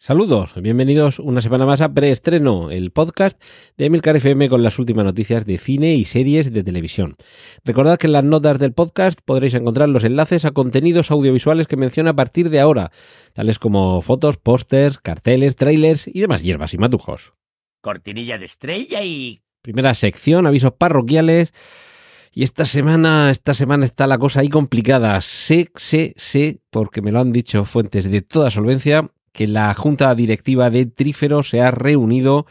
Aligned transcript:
Saludos, 0.00 0.52
bienvenidos 0.54 1.18
una 1.18 1.40
semana 1.40 1.66
más 1.66 1.80
a 1.80 1.92
Preestreno, 1.92 2.70
el 2.70 2.92
podcast 2.92 3.42
de 3.76 3.86
Emilcar 3.86 4.14
FM 4.14 4.48
con 4.48 4.62
las 4.62 4.78
últimas 4.78 5.04
noticias 5.04 5.44
de 5.44 5.58
cine 5.58 5.96
y 5.96 6.04
series 6.04 6.52
de 6.52 6.62
televisión. 6.62 7.16
Recordad 7.64 7.98
que 7.98 8.06
en 8.06 8.12
las 8.12 8.22
notas 8.22 8.60
del 8.60 8.72
podcast 8.72 9.18
podréis 9.24 9.54
encontrar 9.54 9.88
los 9.88 10.04
enlaces 10.04 10.44
a 10.44 10.52
contenidos 10.52 11.10
audiovisuales 11.10 11.66
que 11.66 11.76
menciono 11.76 12.10
a 12.10 12.14
partir 12.14 12.48
de 12.48 12.60
ahora, 12.60 12.92
tales 13.32 13.58
como 13.58 14.00
fotos, 14.00 14.36
pósters, 14.36 14.98
carteles, 14.98 15.56
trailers 15.56 16.06
y 16.06 16.20
demás 16.20 16.44
hierbas 16.44 16.74
y 16.74 16.78
matujos. 16.78 17.32
Cortinilla 17.80 18.38
de 18.38 18.44
estrella 18.44 19.02
y... 19.02 19.40
Primera 19.62 19.94
sección, 19.94 20.46
avisos 20.46 20.74
parroquiales. 20.78 21.52
Y 22.32 22.44
esta 22.44 22.66
semana, 22.66 23.32
esta 23.32 23.52
semana 23.52 23.84
está 23.84 24.06
la 24.06 24.18
cosa 24.18 24.40
ahí 24.40 24.48
complicada. 24.48 25.20
Sé, 25.22 25.72
sé, 25.74 26.14
sé, 26.16 26.60
porque 26.70 27.02
me 27.02 27.10
lo 27.10 27.18
han 27.18 27.32
dicho 27.32 27.64
fuentes 27.64 28.08
de 28.08 28.22
toda 28.22 28.52
solvencia, 28.52 29.10
que 29.38 29.46
la 29.46 29.72
junta 29.72 30.12
directiva 30.16 30.68
de 30.68 30.84
Trífero 30.86 31.44
se 31.44 31.62
ha 31.62 31.70
reunido 31.70 32.44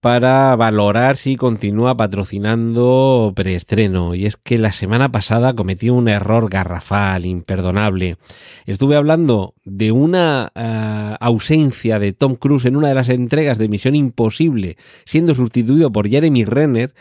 para 0.00 0.56
valorar 0.56 1.18
si 1.18 1.36
continúa 1.36 1.94
patrocinando 1.94 3.34
preestreno. 3.36 4.14
Y 4.14 4.24
es 4.24 4.38
que 4.38 4.56
la 4.56 4.72
semana 4.72 5.12
pasada 5.12 5.52
cometió 5.52 5.92
un 5.92 6.08
error 6.08 6.48
garrafal, 6.48 7.26
imperdonable. 7.26 8.16
Estuve 8.64 8.96
hablando 8.96 9.52
de 9.66 9.92
una 9.92 10.52
uh, 10.56 11.22
ausencia 11.22 11.98
de 11.98 12.14
Tom 12.14 12.36
Cruise 12.36 12.64
en 12.64 12.76
una 12.76 12.88
de 12.88 12.94
las 12.94 13.10
entregas 13.10 13.58
de 13.58 13.68
Misión 13.68 13.94
Imposible, 13.94 14.78
siendo 15.04 15.34
sustituido 15.34 15.92
por 15.92 16.08
Jeremy 16.08 16.46
Renner. 16.46 16.94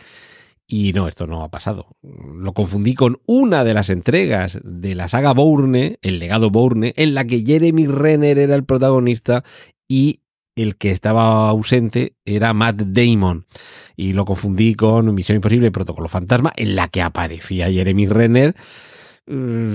Y 0.72 0.94
no, 0.94 1.08
esto 1.08 1.26
no 1.26 1.44
ha 1.44 1.50
pasado. 1.50 1.98
Lo 2.04 2.54
confundí 2.54 2.94
con 2.94 3.20
una 3.26 3.64
de 3.64 3.74
las 3.74 3.90
entregas 3.90 4.60
de 4.64 4.94
la 4.94 5.10
saga 5.10 5.34
Bourne, 5.34 5.98
el 6.04 6.20
legado 6.20 6.52
Bourne, 6.52 6.94
en 6.96 7.16
la 7.16 7.26
que 7.26 7.44
Jeremy 7.44 7.88
Renner 7.88 8.38
era 8.38 8.54
el 8.54 8.66
protagonista 8.66 9.44
y 9.88 10.22
el 10.56 10.76
que 10.76 10.92
estaba 10.92 11.50
ausente 11.50 12.18
era 12.24 12.54
Matt 12.54 12.84
Damon. 12.84 13.48
Y 13.96 14.14
lo 14.14 14.26
confundí 14.26 14.76
con 14.76 15.12
Misión 15.16 15.38
Imposible, 15.38 15.72
Protocolo 15.72 16.08
Fantasma, 16.08 16.54
en 16.56 16.76
la 16.76 16.88
que 16.88 17.02
aparecía 17.02 17.72
Jeremy 17.72 18.06
Renner. 18.06 18.56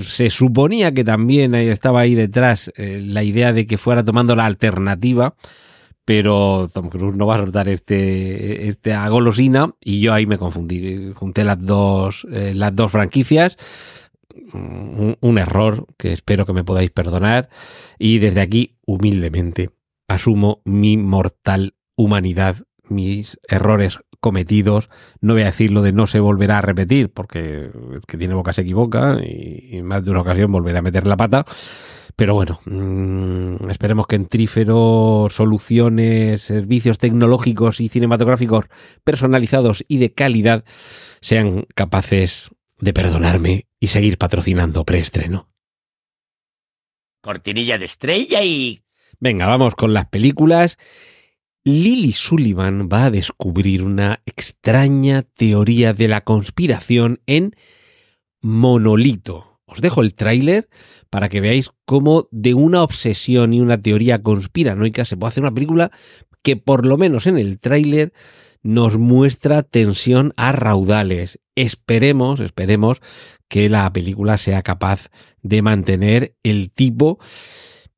Se 0.01 0.29
suponía 0.29 0.93
que 0.93 1.03
también 1.03 1.55
estaba 1.55 1.99
ahí 1.99 2.15
detrás 2.15 2.71
la 2.77 3.21
idea 3.23 3.51
de 3.51 3.67
que 3.67 3.77
fuera 3.77 4.05
tomando 4.05 4.33
la 4.37 4.45
alternativa 4.45 5.35
pero 6.05 6.69
Tom 6.71 6.89
Cruise 6.89 7.17
no 7.17 7.25
va 7.25 7.35
a 7.35 7.39
soltar 7.39 7.67
este, 7.67 8.67
este 8.67 8.95
golosina 9.09 9.73
y 9.83 9.99
yo 9.99 10.13
ahí 10.13 10.27
me 10.27 10.37
confundí, 10.37 11.11
junté 11.15 11.43
las 11.43 11.59
dos, 11.59 12.27
eh, 12.31 12.53
las 12.53 12.75
dos 12.75 12.91
franquicias, 12.91 13.57
un, 14.53 15.17
un, 15.19 15.37
error 15.39 15.87
que 15.97 16.13
espero 16.13 16.45
que 16.45 16.53
me 16.53 16.63
podáis 16.63 16.91
perdonar. 16.91 17.49
Y 17.97 18.19
desde 18.19 18.41
aquí 18.41 18.77
humildemente 18.85 19.71
asumo 20.07 20.61
mi 20.63 20.97
mortal 20.97 21.73
humanidad, 21.95 22.57
mis 22.87 23.39
errores 23.47 23.99
cometidos, 24.25 24.89
no 25.21 25.33
voy 25.33 25.43
a 25.43 25.51
decir 25.53 25.71
lo 25.71 25.83
de 25.83 25.93
no 25.93 26.07
se 26.07 26.19
volverá 26.19 26.57
a 26.57 26.61
repetir 26.61 27.11
porque 27.11 27.69
el 27.69 28.01
que 28.07 28.17
tiene 28.17 28.33
boca 28.33 28.53
se 28.53 28.61
equivoca 28.61 29.19
y, 29.23 29.77
y 29.77 29.83
más 29.83 30.03
de 30.03 30.09
una 30.09 30.21
ocasión 30.21 30.51
volverá 30.51 30.79
a 30.79 30.81
meter 30.81 31.05
la 31.05 31.15
pata, 31.15 31.45
pero 32.15 32.33
bueno, 32.33 32.59
mmm, 32.65 33.69
esperemos 33.69 34.07
que 34.07 34.15
en 34.15 34.25
Trífero 34.25 35.27
soluciones, 35.29 36.41
servicios 36.41 36.97
tecnológicos 36.97 37.79
y 37.81 37.87
cinematográficos 37.87 38.65
personalizados 39.03 39.85
y 39.87 39.99
de 39.99 40.11
calidad 40.11 40.65
sean 41.21 41.67
capaces 41.75 42.49
de 42.79 42.93
perdonarme 42.93 43.67
y 43.79 43.87
seguir 43.87 44.17
patrocinando 44.17 44.85
preestreno. 44.85 45.49
Cortinilla 47.21 47.77
de 47.77 47.85
estrella 47.85 48.41
y... 48.43 48.81
Venga, 49.19 49.45
vamos 49.45 49.75
con 49.75 49.93
las 49.93 50.07
películas. 50.07 50.77
Lily 51.67 52.11
Sullivan 52.11 52.89
va 52.93 53.05
a 53.05 53.11
descubrir 53.11 53.81
una 53.81 54.21
extraña 54.27 55.23
teoría 55.23 55.95
de 55.95 56.07
la 56.07 56.21
conspiración 56.21 57.21
en 57.25 57.55
Monolito. 58.39 59.61
Os 59.65 59.81
dejo 59.81 60.03
el 60.03 60.13
tráiler 60.13 60.69
para 61.09 61.27
que 61.27 61.41
veáis 61.41 61.71
cómo 61.85 62.27
de 62.29 62.53
una 62.53 62.83
obsesión 62.83 63.51
y 63.51 63.61
una 63.61 63.81
teoría 63.81 64.21
conspiranoica 64.21 65.05
se 65.05 65.17
puede 65.17 65.29
hacer 65.29 65.41
una 65.41 65.55
película 65.55 65.89
que 66.43 66.55
por 66.55 66.85
lo 66.85 66.97
menos 66.99 67.25
en 67.25 67.39
el 67.39 67.59
tráiler 67.59 68.13
nos 68.61 68.99
muestra 68.99 69.63
tensión 69.63 70.33
a 70.37 70.51
raudales. 70.51 71.39
Esperemos, 71.55 72.41
esperemos 72.41 73.01
que 73.47 73.69
la 73.69 73.91
película 73.91 74.37
sea 74.37 74.61
capaz 74.61 75.09
de 75.41 75.63
mantener 75.63 76.35
el 76.43 76.69
tipo 76.71 77.17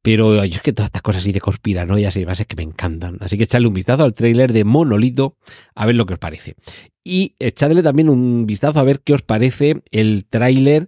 pero 0.08 0.42
es 0.42 0.62
que 0.62 0.72
todas 0.72 0.88
estas 0.88 1.02
cosas 1.02 1.22
así 1.22 1.34
de 1.34 1.42
conspiranoias 1.42 2.16
y 2.16 2.22
demás 2.22 2.40
es 2.40 2.48
que 2.48 2.56
me 2.56 2.64
encantan. 2.64 3.18
Así 3.20 3.38
que 3.38 3.44
echadle 3.44 3.68
un 3.68 3.74
vistazo 3.74 4.06
al 4.06 4.14
tráiler 4.14 4.54
de 4.54 4.64
Monolito 4.64 5.36
a 5.76 5.86
ver 5.86 5.96
lo 5.96 6.06
que 6.06 6.14
os 6.14 6.20
parece. 6.20 6.56
Y 7.04 7.36
echadle 7.40 7.84
también 7.84 8.08
un 8.08 8.46
vistazo 8.46 8.80
a 8.80 8.84
ver 8.84 9.02
qué 9.02 9.16
os 9.16 9.22
parece 9.22 9.82
el 9.92 10.26
tráiler 10.30 10.88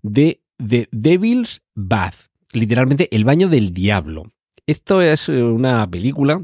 de 0.00 0.40
The 0.66 0.88
Devil's 0.92 1.60
Bath, 1.74 2.14
literalmente 2.52 3.14
el 3.14 3.26
baño 3.26 3.50
del 3.50 3.74
diablo. 3.74 4.32
Esto 4.66 5.02
es 5.02 5.28
una 5.28 5.86
película 5.90 6.42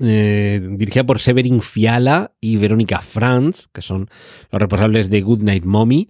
eh, 0.00 0.66
dirigida 0.66 1.04
por 1.04 1.18
Severin 1.18 1.60
Fiala 1.60 2.32
y 2.40 2.56
Verónica 2.56 3.02
Franz, 3.02 3.68
que 3.70 3.82
son 3.82 4.08
los 4.50 4.60
responsables 4.62 5.10
de 5.10 5.20
Good 5.20 5.42
Night 5.42 5.64
Mommy, 5.66 6.08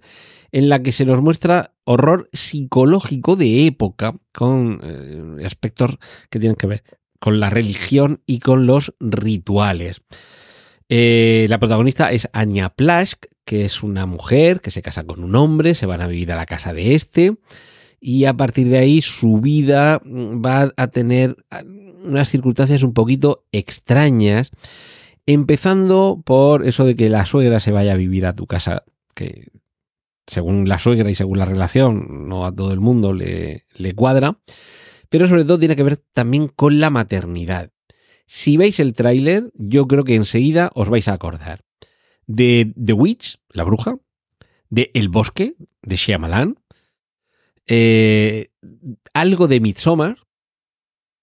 en 0.51 0.69
la 0.69 0.81
que 0.81 0.91
se 0.91 1.05
nos 1.05 1.21
muestra 1.21 1.73
horror 1.83 2.29
psicológico 2.33 3.35
de 3.35 3.65
época 3.67 4.15
con 4.33 4.79
eh, 4.83 5.45
aspectos 5.45 5.97
que 6.29 6.39
tienen 6.39 6.55
que 6.55 6.67
ver 6.67 6.83
con 7.19 7.39
la 7.39 7.49
religión 7.49 8.21
y 8.25 8.39
con 8.39 8.65
los 8.65 8.93
rituales. 8.99 10.01
Eh, 10.89 11.47
la 11.49 11.59
protagonista 11.59 12.11
es 12.11 12.29
Anya 12.33 12.69
Plask, 12.69 13.25
que 13.43 13.65
es 13.65 13.83
una 13.83 14.05
mujer 14.05 14.61
que 14.61 14.71
se 14.71 14.81
casa 14.81 15.03
con 15.03 15.23
un 15.23 15.35
hombre, 15.35 15.75
se 15.75 15.85
van 15.85 16.01
a 16.01 16.07
vivir 16.07 16.31
a 16.31 16.35
la 16.35 16.45
casa 16.45 16.73
de 16.73 16.95
este 16.95 17.35
y 17.99 18.25
a 18.25 18.35
partir 18.35 18.69
de 18.69 18.77
ahí 18.77 19.01
su 19.01 19.39
vida 19.39 20.01
va 20.05 20.71
a 20.77 20.87
tener 20.87 21.35
unas 22.03 22.29
circunstancias 22.29 22.83
un 22.83 22.93
poquito 22.93 23.45
extrañas, 23.51 24.51
empezando 25.25 26.21
por 26.23 26.67
eso 26.67 26.85
de 26.85 26.95
que 26.95 27.09
la 27.09 27.25
suegra 27.25 27.59
se 27.59 27.71
vaya 27.71 27.93
a 27.93 27.97
vivir 27.97 28.27
a 28.27 28.35
tu 28.35 28.45
casa, 28.45 28.83
que 29.15 29.49
según 30.27 30.67
la 30.67 30.79
suegra 30.79 31.09
y 31.09 31.15
según 31.15 31.39
la 31.39 31.45
relación 31.45 32.27
no 32.27 32.45
a 32.45 32.53
todo 32.53 32.71
el 32.71 32.79
mundo 32.79 33.13
le, 33.13 33.65
le 33.75 33.93
cuadra, 33.93 34.39
pero 35.09 35.27
sobre 35.27 35.45
todo 35.45 35.59
tiene 35.59 35.75
que 35.75 35.83
ver 35.83 35.97
también 35.97 36.47
con 36.47 36.79
la 36.79 36.89
maternidad. 36.89 37.71
Si 38.27 38.57
veis 38.57 38.79
el 38.79 38.93
tráiler, 38.93 39.51
yo 39.53 39.87
creo 39.87 40.03
que 40.03 40.15
enseguida 40.15 40.71
os 40.73 40.89
vais 40.89 41.07
a 41.07 41.13
acordar 41.13 41.63
de 42.27 42.73
The 42.83 42.93
Witch, 42.93 43.39
la 43.49 43.63
bruja, 43.63 43.97
de 44.69 44.91
El 44.93 45.09
Bosque, 45.09 45.55
de 45.81 45.95
Shyamalan, 45.95 46.59
eh, 47.67 48.51
algo 49.13 49.47
de 49.47 49.59
Midsommar 49.59 50.17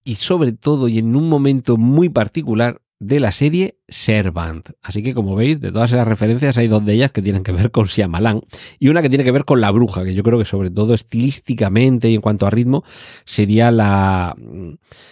y 0.04 0.16
sobre 0.16 0.52
todo 0.52 0.88
y 0.88 0.98
en 0.98 1.14
un 1.14 1.28
momento 1.28 1.76
muy 1.76 2.08
particular 2.08 2.81
de 3.02 3.18
la 3.18 3.32
serie 3.32 3.78
Servant. 3.88 4.70
Así 4.80 5.02
que 5.02 5.12
como 5.12 5.34
veis, 5.34 5.60
de 5.60 5.72
todas 5.72 5.92
esas 5.92 6.06
referencias 6.06 6.56
hay 6.56 6.68
dos 6.68 6.84
de 6.86 6.94
ellas 6.94 7.10
que 7.10 7.20
tienen 7.20 7.42
que 7.42 7.50
ver 7.50 7.72
con 7.72 7.86
Shyamalan 7.86 8.42
y 8.78 8.88
una 8.88 9.02
que 9.02 9.08
tiene 9.08 9.24
que 9.24 9.32
ver 9.32 9.44
con 9.44 9.60
La 9.60 9.72
Bruja, 9.72 10.04
que 10.04 10.14
yo 10.14 10.22
creo 10.22 10.38
que 10.38 10.44
sobre 10.44 10.70
todo 10.70 10.94
estilísticamente 10.94 12.08
y 12.08 12.14
en 12.14 12.20
cuanto 12.20 12.46
a 12.46 12.50
ritmo 12.50 12.84
sería 13.24 13.72
la 13.72 14.36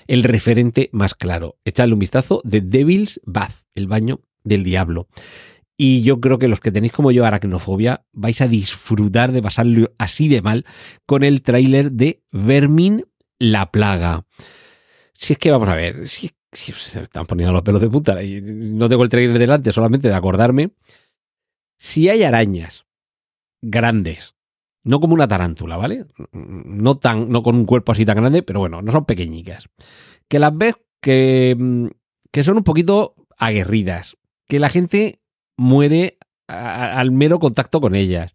el 0.06 0.22
referente 0.22 0.88
más 0.92 1.14
claro. 1.14 1.56
Echadle 1.64 1.94
un 1.94 1.98
vistazo 1.98 2.40
de 2.44 2.60
Devil's 2.60 3.20
Bath, 3.24 3.54
el 3.74 3.88
baño 3.88 4.20
del 4.44 4.62
diablo. 4.62 5.08
Y 5.76 6.02
yo 6.02 6.20
creo 6.20 6.38
que 6.38 6.46
los 6.46 6.60
que 6.60 6.70
tenéis 6.70 6.92
como 6.92 7.10
yo 7.10 7.26
aracnofobia 7.26 8.04
vais 8.12 8.40
a 8.40 8.46
disfrutar 8.46 9.32
de 9.32 9.42
pasarlo 9.42 9.90
así 9.98 10.28
de 10.28 10.42
mal 10.42 10.64
con 11.06 11.24
el 11.24 11.42
tráiler 11.42 11.90
de 11.90 12.22
Vermin 12.30 13.04
la 13.38 13.72
plaga. 13.72 14.26
Si 15.12 15.32
es 15.32 15.38
que 15.38 15.50
vamos 15.50 15.68
a 15.68 15.74
ver, 15.74 16.06
si, 16.06 16.28
si 16.28 16.34
se 16.52 16.98
me 16.98 17.04
están 17.04 17.26
poniendo 17.26 17.52
los 17.52 17.62
pelos 17.62 17.80
de 17.80 17.90
punta 17.90 18.22
y 18.22 18.40
no 18.42 18.88
tengo 18.88 19.02
el 19.02 19.08
tráiler 19.08 19.38
delante 19.38 19.72
solamente 19.72 20.08
de 20.08 20.14
acordarme. 20.14 20.70
Si 21.78 22.08
hay 22.08 22.22
arañas 22.24 22.86
grandes, 23.62 24.34
no 24.82 25.00
como 25.00 25.14
una 25.14 25.28
tarántula, 25.28 25.76
¿vale? 25.76 26.06
No 26.32 26.98
tan, 26.98 27.28
no 27.28 27.42
con 27.42 27.54
un 27.56 27.66
cuerpo 27.66 27.92
así 27.92 28.04
tan 28.04 28.16
grande, 28.16 28.42
pero 28.42 28.60
bueno, 28.60 28.82
no 28.82 28.92
son 28.92 29.04
pequeñicas. 29.04 29.68
Que 30.28 30.38
las 30.38 30.56
ves 30.56 30.74
que, 31.00 31.56
que 32.30 32.44
son 32.44 32.56
un 32.56 32.64
poquito 32.64 33.14
aguerridas, 33.38 34.16
que 34.48 34.58
la 34.58 34.68
gente 34.68 35.20
muere 35.56 36.18
al 36.46 37.12
mero 37.12 37.38
contacto 37.38 37.80
con 37.80 37.94
ellas. 37.94 38.34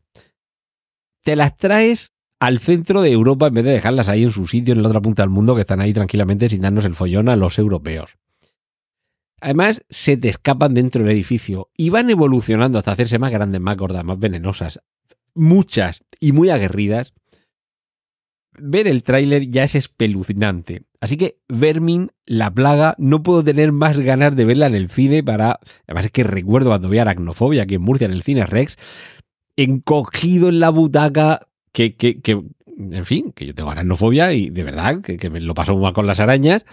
Te 1.23 1.35
las 1.35 1.57
traes 1.57 2.14
al 2.39 2.59
centro 2.59 3.01
de 3.01 3.11
Europa 3.11 3.47
en 3.47 3.53
vez 3.53 3.65
de 3.65 3.71
dejarlas 3.71 4.09
ahí 4.09 4.23
en 4.23 4.31
su 4.31 4.47
sitio 4.47 4.73
en 4.73 4.81
la 4.81 4.89
otra 4.89 5.01
punta 5.01 5.23
del 5.23 5.29
mundo 5.29 5.55
que 5.55 5.61
están 5.61 5.81
ahí 5.81 5.93
tranquilamente 5.93 6.49
sin 6.49 6.61
darnos 6.61 6.85
el 6.85 6.95
follón 6.95 7.29
a 7.29 7.35
los 7.35 7.57
europeos. 7.57 8.17
Además, 9.41 9.83
se 9.89 10.17
te 10.17 10.29
escapan 10.29 10.73
dentro 10.73 11.03
del 11.03 11.11
edificio 11.11 11.69
y 11.77 11.89
van 11.89 12.09
evolucionando 12.09 12.79
hasta 12.79 12.91
hacerse 12.91 13.19
más 13.19 13.31
grandes, 13.31 13.61
más 13.61 13.77
gordas, 13.77 14.03
más 14.03 14.17
venenosas. 14.17 14.79
Muchas 15.33 16.03
y 16.19 16.31
muy 16.31 16.49
aguerridas. 16.49 17.13
Ver 18.57 18.87
el 18.87 19.03
tráiler 19.03 19.49
ya 19.49 19.63
es 19.63 19.75
espeluznante. 19.75 20.83
Así 21.01 21.17
que 21.17 21.39
Vermin, 21.49 22.11
la 22.25 22.51
plaga, 22.51 22.95
no 22.97 23.21
puedo 23.21 23.43
tener 23.43 23.71
más 23.71 23.99
ganas 23.99 24.35
de 24.35 24.45
verla 24.45 24.67
en 24.67 24.75
el 24.75 24.89
cine 24.89 25.21
para... 25.23 25.59
Además 25.85 26.05
es 26.05 26.11
que 26.11 26.23
recuerdo 26.23 26.69
cuando 26.69 26.89
vi 26.89 26.97
Aracnofobia 26.97 27.63
aquí 27.63 27.75
en 27.75 27.81
Murcia, 27.81 28.05
en 28.05 28.13
el 28.13 28.23
cine 28.23 28.45
Rex, 28.45 28.77
encogido 29.57 30.49
en 30.49 30.61
la 30.61 30.69
butaca, 30.69 31.49
que, 31.75 31.95
que, 31.95 32.21
que 32.21 32.41
en 32.77 33.05
fin, 33.05 33.33
que 33.33 33.45
yo 33.45 33.53
tengo 33.53 33.69
aracnofobia 33.69 34.31
y 34.31 34.49
de 34.49 34.63
verdad 34.63 35.01
que, 35.01 35.17
que 35.17 35.29
me 35.29 35.41
lo 35.41 35.53
paso 35.53 35.75
mal 35.77 35.93
con 35.93 36.07
las 36.07 36.21
arañas, 36.21 36.65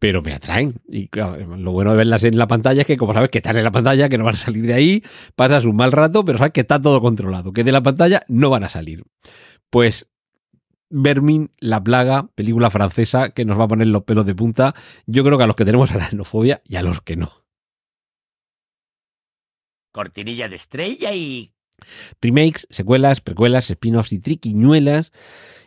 pero 0.00 0.20
me 0.20 0.32
atraen. 0.34 0.74
Y 0.88 1.08
lo 1.14 1.70
bueno 1.70 1.92
de 1.92 1.96
verlas 1.98 2.24
en 2.24 2.36
la 2.36 2.48
pantalla 2.48 2.80
es 2.80 2.86
que, 2.88 2.96
como 2.96 3.14
sabes 3.14 3.30
que 3.30 3.38
están 3.38 3.56
en 3.56 3.62
la 3.62 3.70
pantalla, 3.70 4.08
que 4.08 4.18
no 4.18 4.24
van 4.24 4.34
a 4.34 4.38
salir 4.38 4.66
de 4.66 4.74
ahí, 4.74 5.04
pasas 5.36 5.64
un 5.64 5.76
mal 5.76 5.92
rato, 5.92 6.24
pero 6.24 6.38
sabes 6.38 6.52
que 6.52 6.62
está 6.62 6.82
todo 6.82 7.00
controlado, 7.00 7.52
que 7.52 7.62
de 7.62 7.70
la 7.70 7.82
pantalla 7.82 8.24
no 8.26 8.50
van 8.50 8.64
a 8.64 8.68
salir. 8.68 9.04
Pues 9.70 10.10
Vermin, 10.90 11.52
la 11.60 11.82
plaga, 11.82 12.28
película 12.34 12.68
francesa 12.70 13.30
que 13.30 13.44
nos 13.44 13.58
va 13.58 13.64
a 13.64 13.68
poner 13.68 13.86
los 13.86 14.02
pelos 14.02 14.26
de 14.26 14.34
punta, 14.34 14.74
yo 15.06 15.22
creo 15.22 15.38
que 15.38 15.44
a 15.44 15.46
los 15.46 15.56
que 15.56 15.64
tenemos 15.64 15.90
aracnofobia 15.92 16.62
y 16.68 16.76
a 16.76 16.82
los 16.82 17.00
que 17.00 17.14
no. 17.14 17.30
Cortinilla 19.92 20.48
de 20.48 20.56
estrella 20.56 21.14
y... 21.14 21.52
Remakes, 22.20 22.66
secuelas, 22.70 23.20
precuelas, 23.20 23.70
spin-offs 23.70 24.12
y 24.12 24.18
triquiñuelas 24.18 25.12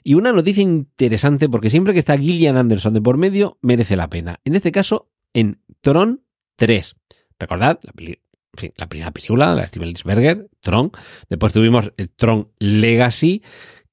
y 0.03 0.13
una 0.13 0.31
noticia 0.31 0.61
interesante 0.61 1.49
porque 1.49 1.69
siempre 1.69 1.93
que 1.93 1.99
está 1.99 2.17
Gillian 2.17 2.57
Anderson 2.57 2.93
de 2.93 3.01
por 3.01 3.17
medio 3.17 3.57
merece 3.61 3.95
la 3.95 4.07
pena. 4.07 4.39
En 4.45 4.55
este 4.55 4.71
caso, 4.71 5.09
en 5.33 5.59
Tron 5.81 6.23
3. 6.57 6.95
Recordad, 7.39 7.79
la, 7.83 8.87
primera 8.87 9.11
película, 9.11 9.55
la 9.55 9.61
de 9.61 9.67
Steven 9.67 9.89
Lisberger, 9.89 10.49
Tron. 10.61 10.91
Después 11.29 11.53
tuvimos 11.53 11.91
el 11.97 12.09
Tron 12.09 12.51
Legacy, 12.59 13.41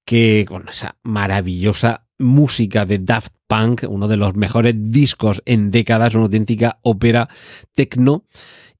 que 0.05 0.45
con 0.47 0.69
esa 0.69 0.97
maravillosa 1.03 2.07
música 2.19 2.87
de 2.87 2.99
Daft 2.99 3.33
Punk, 3.47 3.85
uno 3.89 4.07
de 4.07 4.17
los 4.17 4.35
mejores 4.37 4.75
discos 4.77 5.43
en 5.47 5.71
décadas, 5.71 6.15
una 6.15 6.25
auténtica 6.25 6.79
ópera 6.83 7.29
techno. 7.75 8.27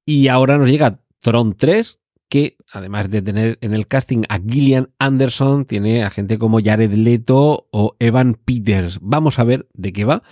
Y 0.05 0.29
ahora 0.29 0.59
nos 0.59 0.69
llega 0.69 1.01
Tron 1.21 1.55
3, 1.57 1.99
que 2.33 2.57
además 2.73 3.11
de 3.11 3.21
tener 3.21 3.59
en 3.61 3.75
el 3.75 3.87
casting 3.87 4.23
a 4.31 4.39
Gillian 4.39 4.89
Anderson, 4.99 5.67
tiene 5.67 6.03
a 6.03 6.09
gente 6.09 6.39
como 6.39 6.63
Jared 6.65 6.95
Leto 6.95 7.69
o 7.71 7.95
Evan 7.99 8.39
Peters. 8.43 9.01
Vamos 9.03 9.39
a 9.39 9.45
ver 9.45 9.69
de 9.75 9.93
qué 9.93 10.07
va 10.07 10.23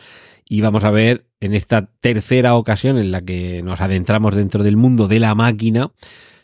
y 0.49 0.63
vamos 0.63 0.85
a 0.85 0.93
ver 0.93 1.27
en 1.41 1.53
esta 1.53 1.91
tercera 2.01 2.55
ocasión 2.55 2.97
en 2.97 3.13
la 3.13 3.21
que 3.21 3.63
nos 3.63 3.83
adentramos 3.83 4.35
dentro 4.35 4.65
del 4.65 4.79
mundo 4.79 5.09
de 5.09 5.21
la 5.21 5.35
máquina 5.35 5.93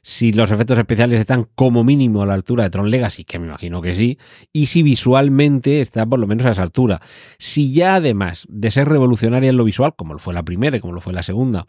si 0.03 0.31
los 0.31 0.51
efectos 0.51 0.77
especiales 0.77 1.21
están 1.21 1.49
como 1.55 1.85
mínimo 1.85 2.21
a 2.21 2.27
la 2.27 2.35
altura 2.35 2.65
de 2.65 2.71
Tron 2.71 2.91
Legacy, 2.91 3.25
que 3.25 3.39
me 3.39 3.47
imagino 3.47 3.81
que 3.81 3.95
sí, 3.95 4.19
y 4.53 4.67
si 4.67 4.83
visualmente 4.83 5.81
está 5.81 6.05
por 6.05 6.21
lo 6.21 6.27
menos 6.27 6.45
a 6.45 6.51
esa 6.51 6.63
altura. 6.63 7.01
Si 7.39 7.73
ya 7.73 7.95
además 7.95 8.47
de 8.51 8.71
ser 8.71 8.89
revolucionaria 8.89 9.49
en 9.49 9.57
lo 9.57 9.65
visual, 9.65 9.95
como 9.97 10.13
lo 10.13 10.19
fue 10.19 10.35
la 10.35 10.45
primera 10.45 10.77
y 10.77 10.81
como 10.81 10.93
lo 10.93 11.01
fue 11.01 11.15
la 11.15 11.23
segunda, 11.23 11.67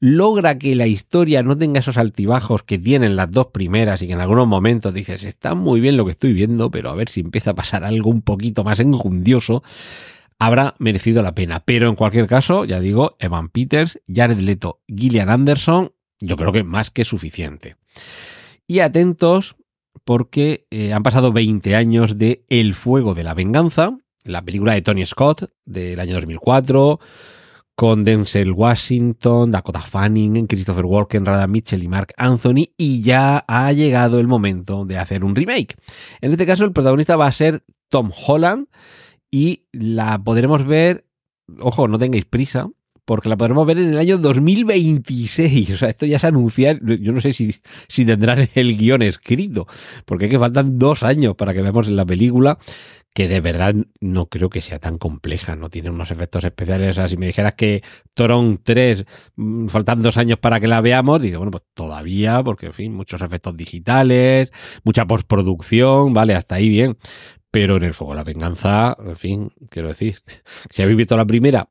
logra 0.00 0.58
que 0.58 0.74
la 0.74 0.86
historia 0.86 1.42
no 1.42 1.56
tenga 1.56 1.80
esos 1.80 1.98
altibajos 1.98 2.62
que 2.62 2.78
tienen 2.78 3.16
las 3.16 3.30
dos 3.30 3.48
primeras 3.48 4.00
y 4.00 4.06
que 4.06 4.14
en 4.14 4.20
algunos 4.20 4.48
momentos 4.48 4.94
dices, 4.94 5.24
está 5.24 5.54
muy 5.54 5.80
bien 5.80 5.98
lo 5.98 6.06
que 6.06 6.12
estoy 6.12 6.32
viendo, 6.32 6.70
pero 6.70 6.90
a 6.90 6.94
ver 6.94 7.10
si 7.10 7.20
empieza 7.20 7.50
a 7.50 7.54
pasar 7.54 7.84
algo 7.84 8.10
un 8.10 8.22
poquito 8.22 8.64
más 8.64 8.80
enjundioso, 8.80 9.62
habrá 10.38 10.74
merecido 10.78 11.22
la 11.22 11.34
pena. 11.34 11.62
Pero 11.64 11.88
en 11.88 11.96
cualquier 11.96 12.26
caso, 12.26 12.64
ya 12.64 12.80
digo, 12.80 13.16
Evan 13.18 13.50
Peters, 13.50 14.00
Jared 14.12 14.38
Leto, 14.38 14.80
Gillian 14.88 15.28
Anderson, 15.28 15.92
yo 16.18 16.36
creo 16.36 16.52
que 16.52 16.64
más 16.64 16.90
que 16.90 17.04
suficiente. 17.04 17.76
Y 18.66 18.80
atentos 18.80 19.56
porque 20.04 20.66
eh, 20.70 20.94
han 20.94 21.02
pasado 21.02 21.32
20 21.32 21.76
años 21.76 22.16
de 22.16 22.44
El 22.48 22.74
Fuego 22.74 23.14
de 23.14 23.24
la 23.24 23.34
Venganza, 23.34 23.98
la 24.24 24.42
película 24.42 24.72
de 24.72 24.82
Tony 24.82 25.04
Scott 25.04 25.50
del 25.66 26.00
año 26.00 26.14
2004 26.14 27.00
con 27.80 28.04
Denzel 28.04 28.52
Washington, 28.52 29.52
Dakota 29.52 29.80
Fanning, 29.80 30.46
Christopher 30.46 30.84
Walken, 30.84 31.24
Rada 31.24 31.46
Mitchell 31.46 31.82
y 31.82 31.88
Mark 31.88 32.12
Anthony, 32.18 32.74
y 32.76 33.00
ya 33.00 33.42
ha 33.48 33.72
llegado 33.72 34.20
el 34.20 34.28
momento 34.28 34.84
de 34.84 34.98
hacer 34.98 35.24
un 35.24 35.34
remake. 35.34 35.76
En 36.20 36.30
este 36.30 36.44
caso, 36.44 36.66
el 36.66 36.72
protagonista 36.72 37.16
va 37.16 37.26
a 37.26 37.32
ser 37.32 37.64
Tom 37.88 38.12
Holland 38.26 38.66
y 39.30 39.64
la 39.72 40.22
podremos 40.22 40.66
ver, 40.66 41.06
ojo, 41.58 41.88
no 41.88 41.98
tengáis 41.98 42.26
prisa, 42.26 42.68
porque 43.10 43.28
la 43.28 43.36
podremos 43.36 43.66
ver 43.66 43.76
en 43.76 43.88
el 43.88 43.98
año 43.98 44.18
2026. 44.18 45.72
O 45.72 45.76
sea, 45.78 45.88
esto 45.88 46.06
ya 46.06 46.20
se 46.20 46.28
anuncia, 46.28 46.78
yo 46.80 47.12
no 47.12 47.20
sé 47.20 47.32
si, 47.32 47.52
si 47.88 48.04
tendrán 48.04 48.48
el 48.54 48.78
guion 48.78 49.02
escrito, 49.02 49.66
porque 50.04 50.26
es 50.26 50.30
que 50.30 50.38
faltan 50.38 50.78
dos 50.78 51.02
años 51.02 51.34
para 51.34 51.52
que 51.52 51.60
veamos 51.60 51.88
la 51.88 52.06
película 52.06 52.56
que 53.12 53.26
de 53.26 53.40
verdad 53.40 53.74
no 53.98 54.26
creo 54.26 54.48
que 54.48 54.60
sea 54.60 54.78
tan 54.78 54.96
compleja, 54.96 55.56
no 55.56 55.70
tiene 55.70 55.90
unos 55.90 56.12
efectos 56.12 56.44
especiales. 56.44 56.90
O 56.90 56.94
sea, 56.94 57.08
si 57.08 57.16
me 57.16 57.26
dijeras 57.26 57.54
que 57.54 57.82
Tron 58.14 58.60
3, 58.62 59.04
mm, 59.34 59.66
faltan 59.66 60.02
dos 60.02 60.16
años 60.16 60.38
para 60.38 60.60
que 60.60 60.68
la 60.68 60.80
veamos, 60.80 61.20
digo, 61.20 61.38
bueno, 61.38 61.50
pues 61.50 61.64
todavía, 61.74 62.44
porque 62.44 62.66
en 62.66 62.74
fin, 62.74 62.94
muchos 62.94 63.22
efectos 63.22 63.56
digitales, 63.56 64.52
mucha 64.84 65.04
postproducción, 65.04 66.12
vale, 66.12 66.36
hasta 66.36 66.54
ahí 66.54 66.68
bien. 66.68 66.96
Pero 67.50 67.78
en 67.78 67.82
el 67.82 67.92
fuego 67.92 68.14
la 68.14 68.22
venganza, 68.22 68.96
en 69.04 69.16
fin, 69.16 69.52
quiero 69.68 69.88
decir, 69.88 70.14
si 70.70 70.82
habéis 70.82 70.98
visto 70.98 71.16
la 71.16 71.26
primera 71.26 71.68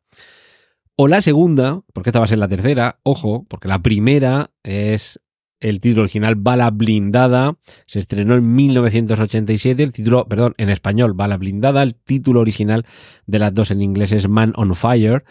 o 1.02 1.08
la 1.08 1.22
segunda, 1.22 1.80
porque 1.94 2.10
esta 2.10 2.20
va 2.20 2.26
a 2.26 2.28
ser 2.28 2.40
la 2.40 2.50
tercera, 2.50 3.00
ojo, 3.04 3.46
porque 3.48 3.70
la 3.70 3.82
primera 3.82 4.52
es 4.64 5.22
el 5.62 5.80
título 5.80 6.02
original 6.02 6.36
Bala 6.36 6.72
Blindada 6.72 7.56
se 7.86 8.00
estrenó 8.00 8.36
en 8.36 8.54
1987. 8.54 9.82
El 9.82 9.94
título, 9.94 10.28
perdón, 10.28 10.56
en 10.58 10.70
español 10.70 11.14
Bala 11.14 11.38
Blindada. 11.38 11.84
El 11.84 11.96
título 11.96 12.42
original 12.42 12.86
de 13.28 13.40
las 13.40 13.54
dos 13.54 13.72
en 13.72 13.82
inglés 13.82 14.12
es 14.12 14.28
Man 14.28 14.52
on 14.58 14.76
Fire. 14.76 15.24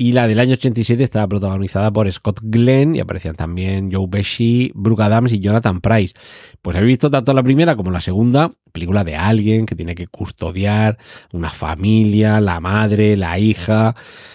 Y 0.00 0.12
la 0.12 0.28
del 0.28 0.38
año 0.38 0.52
87 0.52 1.02
estaba 1.02 1.26
protagonizada 1.26 1.92
por 1.92 2.10
Scott 2.12 2.38
Glenn 2.40 2.94
y 2.94 3.00
aparecían 3.00 3.34
también 3.34 3.90
Joe 3.92 4.06
Pesci, 4.06 4.70
Brooke 4.76 5.02
Adams 5.02 5.32
y 5.32 5.40
Jonathan 5.40 5.80
Price. 5.80 6.14
Pues 6.62 6.76
he 6.76 6.82
visto 6.84 7.10
tanto 7.10 7.34
la 7.34 7.42
primera 7.42 7.74
como 7.74 7.90
la 7.90 8.00
segunda, 8.00 8.52
película 8.68 9.04
de 9.04 9.16
alguien 9.16 9.66
que 9.66 9.74
tiene 9.74 9.94
que 9.94 10.06
custodiar 10.06 10.98
una 11.32 11.50
familia, 11.50 12.40
la 12.40 12.60
madre, 12.60 13.16
la 13.16 13.38
hija. 13.38 13.94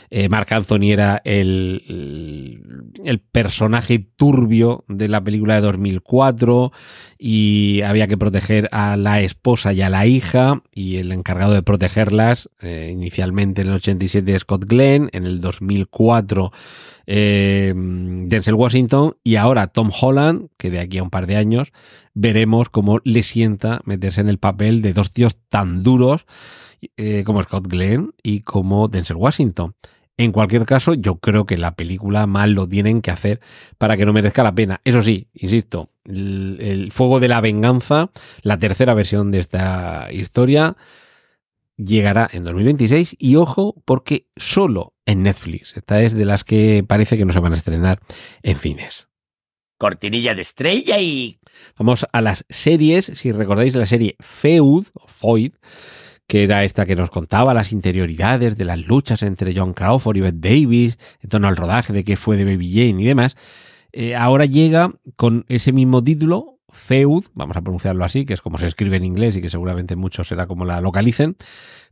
Eh, 0.10 0.30
Mark 0.30 0.48
Anthony 0.52 0.92
era 0.92 1.22
el, 1.26 1.82
el, 3.04 3.20
personaje 3.20 3.98
turbio 4.16 4.86
de 4.88 5.08
la 5.08 5.24
película 5.24 5.56
de 5.56 5.62
2004 5.62 6.72
y 7.18 7.82
había 7.82 8.08
que 8.08 8.18
proteger 8.18 8.70
a 8.72 8.96
la 8.96 9.22
esposa 9.22 9.74
y 9.74 9.82
a 9.82 9.90
la 9.90 10.06
hija 10.06 10.62
y 10.72 10.98
el 10.98 11.12
encargado 11.12 11.54
de 11.54 11.64
protegerlas 11.64 12.50
eh, 12.62 12.90
inicialmente 12.92 13.64
en 13.64 13.70
el 13.70 13.76
87 13.76 14.40
Scott 14.40 14.66
Glenn, 14.66 15.10
en 15.14 15.26
el 15.26 15.42
2004 15.42 16.52
eh, 17.06 17.74
Denzel 17.76 18.54
Washington 18.56 19.16
y 19.24 19.36
ahora 19.36 19.68
Tom 19.68 19.92
Holland, 20.00 20.50
que 20.58 20.70
de 20.70 20.80
aquí 20.80 20.98
a 20.98 21.04
un 21.04 21.10
par 21.10 21.28
de 21.28 21.38
años 21.38 21.72
veremos 22.14 22.70
cómo 22.70 23.00
le 23.04 23.24
sienta 23.24 23.82
meterse 23.86 24.22
en 24.22 24.30
el 24.30 24.38
papel 24.38 24.82
de 24.82 24.94
dos 24.94 25.12
tíos 25.12 25.38
tan 25.50 25.84
duros 25.84 26.26
eh, 26.98 27.24
como 27.26 27.42
Scott 27.44 27.68
Glenn 27.68 28.14
y 28.22 28.42
como 28.42 28.88
Denzel 28.88 29.18
Washington. 29.18 29.76
En 30.16 30.32
cualquier 30.32 30.66
caso, 30.66 30.94
yo 30.94 31.16
creo 31.16 31.46
que 31.46 31.58
la 31.58 31.76
película 31.76 32.28
mal 32.28 32.52
lo 32.52 32.68
tienen 32.68 33.02
que 33.02 33.10
hacer 33.10 33.40
para 33.80 33.98
que 33.98 34.06
no 34.06 34.14
merezca 34.14 34.44
la 34.44 34.54
pena. 34.54 34.80
Eso 34.84 35.02
sí, 35.02 35.28
insisto, 35.34 35.90
el 36.06 36.92
Fuego 36.92 37.20
de 37.20 37.28
la 37.28 37.42
Venganza, 37.42 38.12
la 38.44 38.60
tercera 38.60 38.94
versión 38.94 39.32
de 39.32 39.40
esta 39.40 40.08
historia, 40.12 40.78
llegará 41.78 42.30
en 42.32 42.44
2026 42.44 43.16
y 43.20 43.36
ojo 43.36 43.76
porque 43.86 44.28
solo 44.36 44.94
en 45.06 45.24
Netflix. 45.24 45.76
Esta 45.76 46.02
es 46.02 46.14
de 46.14 46.26
las 46.26 46.44
que 46.44 46.84
parece 46.88 47.18
que 47.18 47.26
no 47.26 47.34
se 47.34 47.40
van 47.40 47.54
a 47.54 47.58
estrenar 47.58 48.00
en 48.42 48.58
fines. 48.58 49.08
Cortinilla 49.78 50.36
de 50.36 50.42
estrella 50.42 51.00
y... 51.00 51.40
Vamos 51.78 52.06
a 52.12 52.22
las 52.22 52.46
series. 52.50 53.12
Si 53.16 53.32
recordáis 53.32 53.76
la 53.76 53.86
serie 53.86 54.16
Feud, 54.20 54.88
o 54.94 55.38
que 56.28 56.44
era 56.44 56.64
esta 56.64 56.86
que 56.86 56.96
nos 56.96 57.10
contaba 57.10 57.54
las 57.54 57.72
interioridades 57.72 58.58
de 58.58 58.66
las 58.66 58.80
luchas 58.80 59.24
entre 59.24 59.54
John 59.56 59.74
Crawford 59.74 60.18
y 60.18 60.22
Beth 60.22 60.36
Davis, 60.36 60.98
en 61.22 61.30
torno 61.30 61.48
al 61.48 61.58
rodaje 61.58 61.94
de 61.94 62.04
qué 62.04 62.16
fue 62.16 62.38
de 62.38 62.46
Baby 62.46 62.72
Jane 62.74 63.04
y 63.04 63.06
demás, 63.06 63.36
eh, 63.92 64.16
ahora 64.16 64.46
llega 64.46 64.94
con 65.16 65.46
ese 65.50 65.72
mismo 65.72 66.04
título, 66.04 66.53
Feud, 66.74 67.26
vamos 67.34 67.56
a 67.56 67.62
pronunciarlo 67.62 68.04
así, 68.04 68.26
que 68.26 68.34
es 68.34 68.42
como 68.42 68.58
se 68.58 68.68
escribe 68.68 68.98
en 68.98 69.06
inglés 69.06 69.36
y 69.38 69.42
que 69.42 69.50
seguramente 69.50 69.96
muchos 69.96 70.28
será 70.28 70.48
como 70.48 70.66
la 70.66 70.82
localicen, 70.82 71.38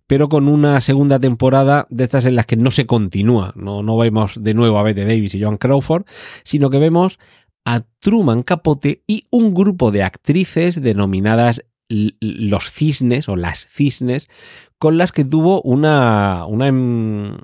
pero 0.08 0.28
con 0.28 0.48
una 0.48 0.82
segunda 0.82 1.20
temporada 1.20 1.88
de 1.90 2.04
estas 2.04 2.26
en 2.26 2.36
las 2.36 2.46
que 2.46 2.58
no 2.58 2.72
se 2.72 2.86
continúa, 2.86 3.54
no, 3.56 3.84
no 3.84 3.98
vemos 3.98 4.44
de 4.44 4.54
nuevo 4.54 4.78
a 4.78 4.84
Bette 4.84 5.06
Davis 5.06 5.36
y 5.36 5.42
Joan 5.42 5.58
Crawford, 5.58 6.06
sino 6.44 6.70
que 6.70 6.80
vemos 6.80 7.20
a 7.64 7.84
Truman 8.00 8.44
Capote 8.44 9.04
y 9.08 9.28
un 9.30 9.54
grupo 9.54 9.92
de 9.92 10.04
actrices 10.04 10.82
denominadas 10.82 11.64
los 11.88 12.72
cisnes 12.72 13.28
o 13.28 13.36
las 13.36 13.68
cisnes, 13.68 14.30
con 14.78 14.98
las 14.98 15.12
que 15.12 15.26
tuvo 15.26 15.62
una, 15.62 16.46
una 16.48 16.68
em, 16.68 17.38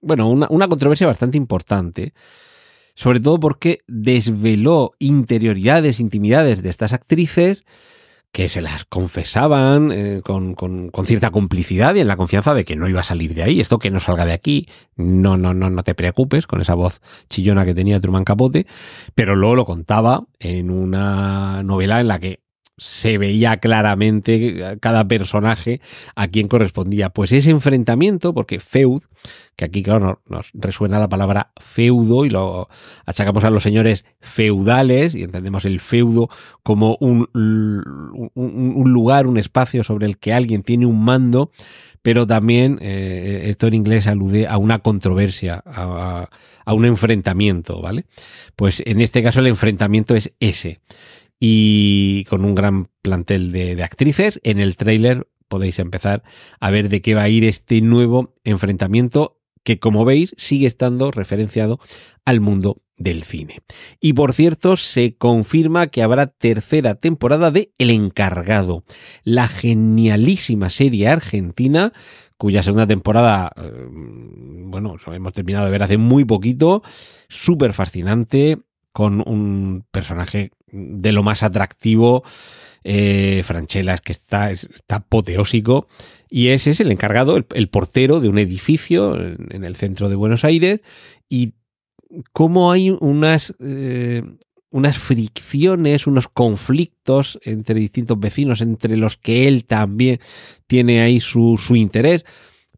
bueno, 0.00 0.28
una, 0.28 0.46
una 0.50 0.68
controversia 0.68 1.06
bastante 1.06 1.36
importante 1.36 2.14
sobre 3.00 3.18
todo 3.18 3.40
porque 3.40 3.80
desveló 3.86 4.92
interioridades, 4.98 6.00
intimidades 6.00 6.62
de 6.62 6.68
estas 6.68 6.92
actrices 6.92 7.64
que 8.30 8.50
se 8.50 8.60
las 8.60 8.84
confesaban 8.84 9.90
eh, 9.90 10.20
con, 10.22 10.54
con, 10.54 10.90
con, 10.90 11.06
cierta 11.06 11.30
complicidad 11.30 11.94
y 11.94 12.00
en 12.00 12.08
la 12.08 12.18
confianza 12.18 12.52
de 12.52 12.66
que 12.66 12.76
no 12.76 12.90
iba 12.90 13.00
a 13.00 13.04
salir 13.04 13.32
de 13.34 13.42
ahí. 13.42 13.58
Esto 13.58 13.78
que 13.78 13.90
no 13.90 14.00
salga 14.00 14.26
de 14.26 14.34
aquí, 14.34 14.68
no, 14.96 15.38
no, 15.38 15.54
no, 15.54 15.70
no 15.70 15.82
te 15.82 15.94
preocupes 15.94 16.46
con 16.46 16.60
esa 16.60 16.74
voz 16.74 17.00
chillona 17.30 17.64
que 17.64 17.74
tenía 17.74 17.98
Truman 18.00 18.24
Capote, 18.24 18.66
pero 19.14 19.34
luego 19.34 19.56
lo 19.56 19.64
contaba 19.64 20.26
en 20.38 20.70
una 20.70 21.62
novela 21.62 22.00
en 22.00 22.08
la 22.08 22.18
que 22.18 22.40
se 22.80 23.18
veía 23.18 23.58
claramente 23.58 24.78
cada 24.80 25.06
personaje 25.06 25.82
a 26.14 26.28
quien 26.28 26.48
correspondía. 26.48 27.10
Pues 27.10 27.30
ese 27.30 27.50
enfrentamiento, 27.50 28.32
porque 28.32 28.58
feud, 28.58 29.02
que 29.54 29.66
aquí 29.66 29.82
claro 29.82 30.22
nos 30.26 30.50
resuena 30.54 30.98
la 30.98 31.10
palabra 31.10 31.52
feudo 31.58 32.24
y 32.24 32.30
lo 32.30 32.70
achacamos 33.04 33.44
a 33.44 33.50
los 33.50 33.62
señores 33.62 34.06
feudales 34.20 35.14
y 35.14 35.24
entendemos 35.24 35.66
el 35.66 35.78
feudo 35.78 36.30
como 36.62 36.96
un, 37.00 37.28
un, 37.34 38.92
lugar, 38.92 39.26
un 39.26 39.36
espacio 39.36 39.84
sobre 39.84 40.06
el 40.06 40.16
que 40.16 40.32
alguien 40.32 40.62
tiene 40.62 40.86
un 40.86 41.04
mando, 41.04 41.50
pero 42.00 42.26
también 42.26 42.78
eh, 42.80 43.42
esto 43.50 43.66
en 43.66 43.74
inglés 43.74 44.06
alude 44.06 44.46
a 44.46 44.56
una 44.56 44.78
controversia, 44.78 45.62
a, 45.66 46.30
a 46.64 46.72
un 46.72 46.86
enfrentamiento, 46.86 47.82
¿vale? 47.82 48.06
Pues 48.56 48.82
en 48.86 49.02
este 49.02 49.22
caso 49.22 49.40
el 49.40 49.48
enfrentamiento 49.48 50.14
es 50.14 50.32
ese 50.40 50.80
y 51.40 52.24
con 52.24 52.44
un 52.44 52.54
gran 52.54 52.88
plantel 53.02 53.50
de, 53.50 53.82
actrices. 53.82 54.40
En 54.44 54.60
el 54.60 54.76
tráiler 54.76 55.26
podéis 55.48 55.78
empezar 55.78 56.22
a 56.60 56.70
ver 56.70 56.90
de 56.90 57.00
qué 57.00 57.14
va 57.14 57.22
a 57.22 57.28
ir 57.28 57.44
este 57.44 57.80
nuevo 57.80 58.34
enfrentamiento 58.44 59.38
que 59.64 59.78
como 59.78 60.04
veis 60.04 60.34
sigue 60.36 60.66
estando 60.66 61.10
referenciado 61.10 61.80
al 62.24 62.40
mundo 62.40 62.82
del 62.96 63.24
cine. 63.24 63.60
Y 63.98 64.12
por 64.12 64.34
cierto, 64.34 64.76
se 64.76 65.16
confirma 65.16 65.88
que 65.88 66.02
habrá 66.02 66.26
tercera 66.26 66.94
temporada 66.96 67.50
de 67.50 67.72
El 67.78 67.90
Encargado, 67.90 68.84
la 69.24 69.48
genialísima 69.48 70.70
serie 70.70 71.08
argentina 71.08 71.92
cuya 72.40 72.62
segunda 72.62 72.86
temporada, 72.86 73.52
eh, 73.54 73.70
bueno, 73.90 74.96
hemos 75.12 75.32
terminado 75.34 75.66
de 75.66 75.70
ver 75.70 75.82
hace 75.82 75.98
muy 75.98 76.24
poquito, 76.24 76.82
súper 77.28 77.74
fascinante, 77.74 78.56
con 78.92 79.22
un 79.26 79.84
personaje 79.90 80.52
de 80.72 81.12
lo 81.12 81.22
más 81.22 81.42
atractivo. 81.42 82.24
Eh, 82.82 83.42
Franchella 83.44 83.94
es 83.94 84.00
que 84.00 84.12
está, 84.12 84.50
está 84.50 84.96
apoteósico 84.96 85.86
y 86.30 86.48
ese 86.48 86.70
es 86.70 86.80
el 86.80 86.90
encargado, 86.90 87.36
el, 87.36 87.68
portero 87.68 88.20
de 88.20 88.28
un 88.28 88.38
edificio 88.38 89.16
en, 89.20 89.64
el 89.64 89.76
centro 89.76 90.08
de 90.08 90.14
Buenos 90.14 90.44
Aires 90.44 90.80
y 91.28 91.52
cómo 92.32 92.72
hay 92.72 92.90
unas, 92.90 93.54
eh, 93.60 94.22
unas 94.70 94.98
fricciones, 94.98 96.06
unos 96.06 96.28
conflictos 96.28 97.38
entre 97.42 97.74
distintos 97.80 98.18
vecinos, 98.18 98.62
entre 98.62 98.96
los 98.96 99.16
que 99.18 99.46
él 99.46 99.66
también 99.66 100.18
tiene 100.66 101.02
ahí 101.02 101.20
su, 101.20 101.60
su 101.62 101.76
interés. 101.76 102.24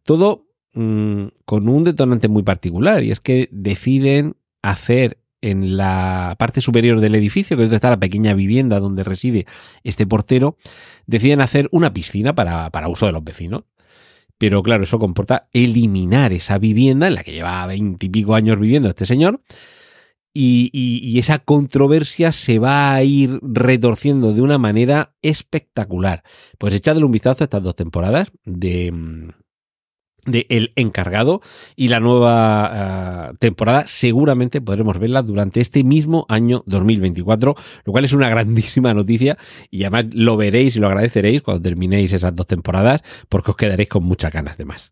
Todo 0.03 0.47
mm, 0.73 1.27
con 1.45 1.69
un 1.69 1.85
detonante 1.85 2.27
muy 2.27 2.43
particular 2.43 3.03
y 3.03 3.11
es 3.11 3.21
que 3.21 3.47
deciden 3.51 4.35
hacer 4.61 5.22
en 5.43 5.75
la 5.75 6.35
parte 6.39 6.61
superior 6.61 7.01
del 7.01 7.15
edificio, 7.15 7.57
que 7.57 7.63
es 7.63 7.67
donde 7.67 7.75
está 7.75 7.89
la 7.89 7.99
pequeña 7.99 8.33
vivienda 8.33 8.79
donde 8.79 9.03
reside 9.03 9.45
este 9.83 10.07
portero, 10.07 10.57
deciden 11.05 11.41
hacer 11.41 11.67
una 11.73 11.93
piscina 11.93 12.33
para, 12.33 12.71
uso 12.87 13.07
de 13.07 13.11
los 13.11 13.23
vecinos. 13.23 13.63
Pero 14.37 14.63
claro, 14.63 14.83
eso 14.83 14.99
comporta 14.99 15.49
eliminar 15.51 16.31
esa 16.31 16.57
vivienda 16.57 17.07
en 17.07 17.15
la 17.15 17.23
que 17.23 17.33
lleva 17.33 17.67
veintipico 17.67 18.35
años 18.35 18.57
viviendo 18.57 18.87
este 18.87 19.05
señor. 19.05 19.41
Y, 20.33 20.71
y, 20.73 21.19
esa 21.19 21.37
controversia 21.37 22.31
se 22.31 22.57
va 22.57 22.95
a 22.95 23.03
ir 23.03 23.39
retorciendo 23.43 24.33
de 24.33 24.41
una 24.41 24.57
manera 24.57 25.13
espectacular. 25.21 26.23
Pues 26.57 26.73
echadle 26.73 27.05
un 27.05 27.11
vistazo 27.11 27.43
a 27.43 27.45
estas 27.45 27.61
dos 27.61 27.75
temporadas 27.75 28.31
de, 28.43 28.91
de 30.25 30.45
El 30.49 30.73
Encargado 30.75 31.41
y 31.75 31.89
la 31.89 31.99
nueva 31.99 32.65
ah, 32.65 33.33
temporada 33.39 33.85
seguramente 33.87 34.61
podremos 34.61 34.99
verla 34.99 35.21
durante 35.21 35.61
este 35.61 35.83
mismo 35.83 36.25
año 36.29 36.63
2024, 36.65 37.55
lo 37.85 37.91
cual 37.91 38.05
es 38.05 38.13
una 38.13 38.29
grandísima 38.29 38.93
noticia 38.93 39.37
y 39.69 39.83
además 39.83 40.05
lo 40.13 40.37
veréis 40.37 40.75
y 40.75 40.79
lo 40.79 40.87
agradeceréis 40.87 41.41
cuando 41.41 41.61
terminéis 41.61 42.13
esas 42.13 42.35
dos 42.35 42.47
temporadas 42.47 43.01
porque 43.29 43.51
os 43.51 43.57
quedaréis 43.57 43.89
con 43.89 44.03
muchas 44.03 44.31
ganas 44.31 44.57
de 44.57 44.65
más. 44.65 44.91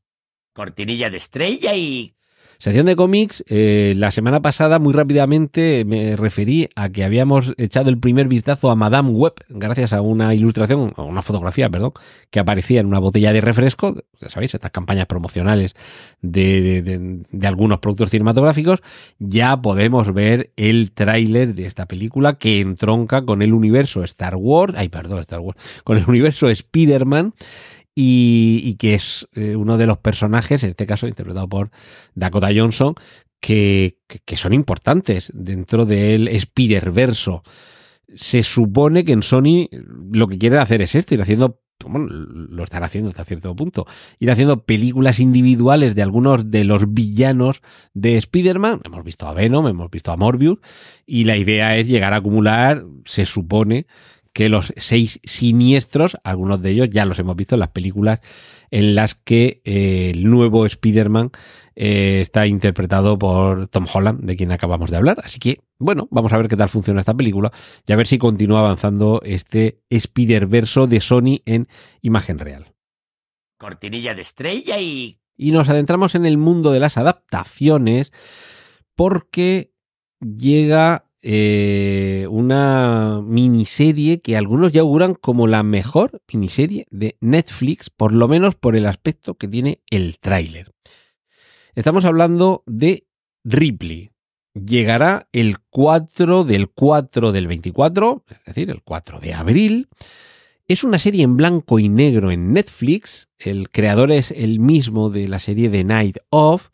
Cortinilla 0.54 1.10
de 1.10 1.18
estrella 1.18 1.76
y 1.76 2.16
Sección 2.62 2.86
de 2.86 2.96
cómics, 2.96 3.44
eh, 3.48 3.96
la 3.98 4.12
semana 4.12 4.44
pasada 4.44 4.78
muy 4.78 4.94
rápidamente 4.94 5.84
me 5.84 6.16
referí 6.16 6.70
a 6.76 6.90
que 6.90 7.04
habíamos 7.04 7.56
echado 7.58 7.90
el 7.90 7.98
primer 7.98 8.28
vistazo 8.28 8.70
a 8.70 8.76
Madame 8.76 9.10
Web 9.10 9.34
gracias 9.50 9.94
a 9.94 10.02
una 10.02 10.36
ilustración, 10.36 10.94
a 10.96 11.02
una 11.02 11.24
fotografía, 11.24 11.72
perdón, 11.72 11.94
que 12.30 12.40
aparecía 12.40 12.80
en 12.80 12.86
una 12.86 13.00
botella 13.00 13.34
de 13.34 13.42
refresco, 13.42 13.96
ya 14.22 14.30
sabéis, 14.30 14.54
estas 14.54 14.70
campañas 14.70 15.08
promocionales 15.08 15.74
de, 16.22 16.84
de, 16.84 17.24
de 17.32 17.48
algunos 17.48 17.80
productos 17.80 18.12
cinematográficos, 18.12 18.84
ya 19.18 19.60
podemos 19.60 20.14
ver 20.14 20.52
el 20.56 20.92
tráiler 20.92 21.56
de 21.56 21.66
esta 21.66 21.88
película 21.88 22.38
que 22.38 22.62
entronca 22.62 23.26
con 23.26 23.42
el 23.42 23.56
universo 23.56 24.04
Star 24.04 24.36
Wars, 24.36 24.76
ay 24.78 24.90
perdón, 24.90 25.22
Star 25.22 25.40
Wars, 25.40 25.58
con 25.84 25.98
el 25.98 26.06
universo 26.08 26.48
Spider-Man 26.48 27.34
y, 27.96 28.76
que 28.76 28.94
es 28.94 29.28
eh, 29.34 29.56
uno 29.56 29.78
de 29.78 29.86
los 29.86 29.98
personajes, 29.98 30.64
en 30.64 30.72
este 30.72 30.86
caso 30.86 31.08
interpretado 31.08 31.50
por 31.50 31.72
Dakota 32.16 32.50
Johnson, 32.56 32.96
que, 33.40 33.98
que 34.08 34.38
son 34.38 34.54
importantes 34.54 35.32
dentro 35.34 35.86
del 35.86 36.28
Spider-Verso. 36.28 37.44
Se 38.16 38.44
supone 38.44 39.04
que 39.04 39.14
en 39.14 39.24
Sony 39.24 39.68
lo 40.12 40.28
que 40.28 40.38
quieren 40.38 40.60
hacer 40.60 40.82
es 40.82 40.96
esto, 40.96 41.14
ir 41.14 41.22
haciendo 41.22 41.62
bueno, 41.88 42.08
lo 42.10 42.64
están 42.64 42.84
haciendo 42.84 43.10
hasta 43.10 43.26
cierto 43.26 43.56
punto, 43.56 43.86
ir 44.20 44.32
haciendo 44.32 44.66
películas 44.66 45.20
individuales 45.20 45.96
de 45.96 46.02
algunos 46.02 46.52
de 46.52 46.64
los 46.64 46.94
villanos 46.94 47.62
de 47.94 48.18
Spider-Man. 48.18 48.82
Hemos 48.84 49.04
visto 49.04 49.28
a 49.28 49.34
Venom, 49.34 49.68
hemos 49.68 49.90
visto 49.90 50.12
a 50.12 50.18
Morbius, 50.18 50.60
y 51.06 51.24
la 51.24 51.38
idea 51.38 51.78
es 51.78 51.88
llegar 51.88 52.14
a 52.14 52.18
acumular, 52.18 52.86
se 53.06 53.26
supone, 53.26 53.88
que 54.34 54.50
los 54.50 54.74
seis 54.78 55.20
siniestros, 55.24 56.18
algunos 56.24 56.62
de 56.62 56.72
ellos 56.72 56.90
ya 56.90 57.06
los 57.06 57.20
hemos 57.20 57.36
visto 57.36 57.56
en 57.56 57.60
las 57.60 57.70
películas 57.70 58.20
en 58.72 58.96
las 58.96 59.16
que 59.16 59.62
eh, 59.66 60.12
el 60.14 60.24
nuevo 60.30 60.66
Spider-Man 60.66 61.32
eh, 61.76 62.20
está 62.22 62.48
interpretado 62.48 63.20
por 63.20 63.68
Tom 63.68 63.86
Holland, 63.94 64.24
de 64.24 64.38
quien 64.38 64.52
acabamos 64.52 64.90
de 64.90 64.98
hablar. 64.98 65.22
Así 65.24 65.40
que, 65.40 65.60
bueno, 65.78 66.08
vamos 66.10 66.32
a 66.32 66.38
ver 66.38 66.48
qué 66.48 66.56
tal 66.56 66.70
funciona 66.70 67.02
esta 67.02 67.14
película 67.14 67.52
y 67.86 67.92
a 67.92 67.98
ver 67.98 68.08
si 68.08 68.18
continúa 68.18 68.60
avanzando 68.60 69.22
este 69.26 69.82
Spider-Verso 69.90 70.88
de 70.88 71.02
Sony 71.02 71.42
en 71.46 71.68
imagen 72.02 72.40
real. 72.40 72.74
Cortinilla 73.58 74.16
de 74.16 74.22
estrella 74.22 74.80
y... 74.80 75.18
Y 75.36 75.52
nos 75.52 75.70
adentramos 75.70 76.16
en 76.16 76.26
el 76.26 76.38
mundo 76.38 76.72
de 76.72 76.80
las 76.80 76.98
adaptaciones 76.98 78.14
porque 78.96 79.74
llega 80.20 81.11
eh, 81.24 82.26
una 82.30 83.22
miniserie 83.24 84.22
que 84.22 84.38
algunos 84.38 84.72
ya 84.72 84.82
auguran 84.82 85.14
como 85.14 85.46
la 85.48 85.62
mejor 85.62 86.22
miniserie 86.32 86.88
de 86.90 87.18
Netflix, 87.20 87.90
por 87.90 88.14
lo 88.14 88.28
menos 88.28 88.56
por 88.56 88.76
el 88.76 88.88
aspecto 88.88 89.36
que 89.36 89.48
tiene 89.48 89.82
el 89.90 90.18
tráiler. 90.20 90.74
Estamos 91.76 92.06
hablando 92.06 92.64
de 92.66 93.06
Ripley. 93.44 94.12
Llegará 94.54 95.28
el 95.32 95.60
4 95.70 96.44
del 96.44 96.70
4 96.70 97.32
del 97.32 97.48
24, 97.48 98.26
es 98.28 98.46
decir, 98.46 98.70
el 98.70 98.82
4 98.82 99.20
de 99.20 99.34
abril. 99.34 99.88
Es 100.72 100.86
una 100.86 101.00
serie 101.00 101.24
en 101.24 101.36
blanco 101.36 101.80
y 101.80 101.90
negro 101.90 102.32
en 102.32 102.54
Netflix. 102.54 103.28
El 103.38 103.70
creador 103.72 104.10
es 104.10 104.32
el 104.32 104.62
mismo 104.62 105.10
de 105.10 105.28
la 105.28 105.40
serie 105.40 105.68
The 105.68 105.84
Night 105.84 106.20
Of. 106.30 106.70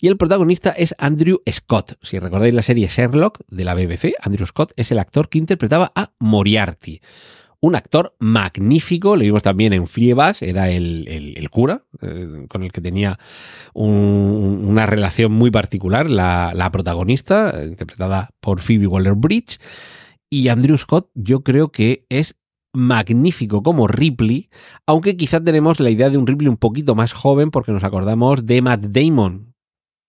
Y 0.00 0.08
el 0.08 0.16
protagonista 0.16 0.70
es 0.70 0.94
Andrew 0.96 1.42
Scott. 1.50 1.98
Si 2.00 2.18
recordáis 2.18 2.54
la 2.54 2.62
serie 2.62 2.88
Sherlock 2.88 3.40
de 3.48 3.64
la 3.66 3.74
BBC, 3.74 4.14
Andrew 4.22 4.46
Scott 4.46 4.72
es 4.76 4.90
el 4.90 4.98
actor 4.98 5.28
que 5.28 5.36
interpretaba 5.36 5.92
a 5.94 6.14
Moriarty. 6.18 7.02
Un 7.60 7.76
actor 7.76 8.16
magnífico, 8.20 9.16
lo 9.16 9.22
vimos 9.22 9.42
también 9.42 9.74
en 9.74 9.86
Fleabag, 9.86 10.36
era 10.40 10.70
el, 10.70 11.46
cura, 11.50 11.84
eh, 12.00 12.46
con 12.48 12.62
el 12.62 12.72
que 12.72 12.80
tenía 12.80 13.18
una 13.74 14.86
relación 14.86 15.30
muy 15.30 15.50
particular, 15.50 16.08
la, 16.08 16.52
la 16.54 16.72
protagonista, 16.72 17.54
interpretada 17.62 18.30
por 18.40 18.62
Phoebe 18.62 18.86
Waller-Bridge. 18.86 19.58
Y 20.30 20.48
Andrew 20.48 20.78
Scott 20.78 21.10
yo 21.14 21.42
creo 21.42 21.70
que 21.70 22.06
es 22.08 22.36
magnífico 22.72 23.62
como 23.62 23.86
Ripley, 23.88 24.48
aunque 24.86 25.16
quizá 25.16 25.40
tenemos 25.40 25.80
la 25.80 25.90
idea 25.90 26.10
de 26.10 26.18
un 26.18 26.26
Ripley 26.26 26.48
un 26.48 26.56
poquito 26.56 26.94
más 26.94 27.12
joven 27.12 27.50
porque 27.50 27.72
nos 27.72 27.84
acordamos 27.84 28.46
de 28.46 28.62
Matt 28.62 28.82
Damon, 28.82 29.54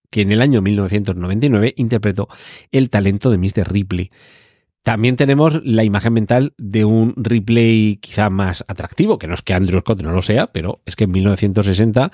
que 0.10 0.22
en 0.22 0.32
el 0.32 0.42
año 0.42 0.62
1999 0.62 1.74
interpretó 1.78 2.30
el 2.72 2.90
talento 2.90 3.30
de 3.30 3.38
Mr. 3.38 3.72
Ripley. 3.72 4.12
También 4.84 5.16
tenemos 5.16 5.64
la 5.64 5.86
imagen 5.86 6.14
mental 6.14 6.54
de 6.58 6.84
un 6.84 7.14
Ripley 7.16 7.98
quizá 7.98 8.30
más 8.30 8.66
atractivo, 8.68 9.18
que 9.18 9.28
no 9.28 9.34
es 9.34 9.42
que 9.42 9.54
Andrew 9.54 9.80
Scott 9.80 10.02
no 10.02 10.12
lo 10.12 10.22
sea, 10.22 10.48
pero 10.48 10.82
es 10.86 10.96
que 10.96 11.06
en 11.06 11.12
1960 11.12 12.12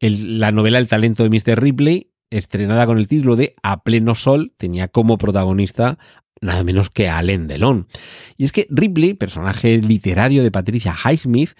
la 0.00 0.50
novela 0.50 0.78
El 0.78 0.88
talento 0.88 1.22
de 1.22 1.30
Mr. 1.30 1.60
Ripley, 1.60 2.10
estrenada 2.30 2.86
con 2.86 2.98
el 2.98 3.06
título 3.06 3.36
de 3.36 3.54
A 3.62 3.84
pleno 3.84 4.16
sol, 4.16 4.52
tenía 4.56 4.88
como 4.88 5.16
protagonista 5.16 5.98
nada 6.42 6.62
menos 6.64 6.90
que 6.90 7.08
a 7.08 7.18
Alain 7.18 7.46
Delon. 7.46 7.88
Y 8.36 8.44
es 8.44 8.52
que 8.52 8.66
Ripley, 8.68 9.14
personaje 9.14 9.78
literario 9.78 10.42
de 10.42 10.50
Patricia 10.50 10.94
Highsmith, 10.94 11.52